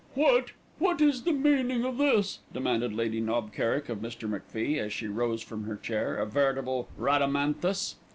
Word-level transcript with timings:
"What 0.15 0.49
what 0.79 0.99
is 0.99 1.21
the 1.21 1.31
meaning 1.31 1.85
of 1.85 1.99
this?" 1.99 2.39
demanded 2.51 2.91
Lady 2.91 3.21
Knob 3.21 3.53
Kerrick 3.53 3.87
of 3.87 3.99
Mr. 3.99 4.27
MacFie, 4.27 4.79
as 4.79 4.91
she 4.91 5.05
rose 5.05 5.43
from 5.43 5.65
her 5.65 5.75
chair, 5.75 6.15
a 6.17 6.25
veritable 6.25 6.87
Rhadamanthus. 6.97 7.97